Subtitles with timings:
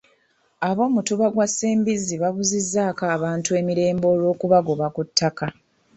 [0.69, 5.47] Ab'omutuba gwa Ssembizzi babuzizzaako abantu emirembe olw'okubagoba ku ttaka.